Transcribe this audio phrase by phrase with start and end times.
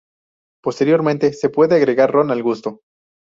[0.63, 2.81] Posteriormente se puede agregar ron al gusto.